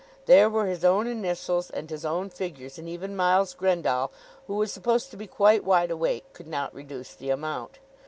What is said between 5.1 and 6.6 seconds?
to be quite wide awake, could